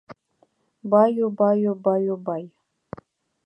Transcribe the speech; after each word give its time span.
Баю-баю-баю-бай 0.89 2.43